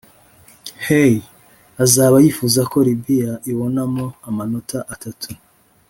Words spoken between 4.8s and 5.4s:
atatu